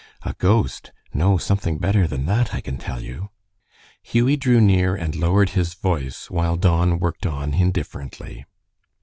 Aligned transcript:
"A 0.23 0.33
ghost? 0.39 0.91
No, 1.13 1.37
something 1.37 1.77
better 1.77 2.07
than 2.07 2.25
that, 2.25 2.55
I 2.55 2.59
can 2.59 2.79
tell 2.79 3.03
you." 3.03 3.29
Hughie 4.01 4.35
drew 4.35 4.59
near 4.59 4.95
and 4.95 5.15
lowered 5.15 5.51
his 5.51 5.75
voice, 5.75 6.27
while 6.31 6.55
Don 6.55 6.97
worked 6.97 7.27
on 7.27 7.53
indifferently. 7.53 8.47